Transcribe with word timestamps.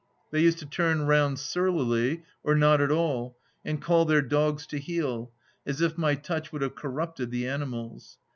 They 0.31 0.41
used 0.41 0.57
to 0.57 0.65
turn 0.65 1.05
round 1.05 1.37
surlily, 1.37 2.23
or 2.43 2.55
not 2.55 2.81
at 2.81 2.89
all, 2.89 3.37
and 3.63 3.79
call 3.79 4.03
their 4.05 4.23
dogs 4.23 4.65
to 4.65 4.79
heel, 4.79 5.31
as 5.63 5.79
if 5.79 5.95
my 5.95 6.15
touch 6.15 6.51
would 6.51 6.63
have 6.63 6.73
corrupted 6.73 7.29
the 7.29 7.47
animals. 7.47 8.17